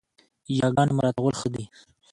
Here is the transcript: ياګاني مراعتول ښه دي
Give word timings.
ياګاني 0.59 0.93
مراعتول 0.97 1.33
ښه 1.39 1.47
دي 1.53 1.65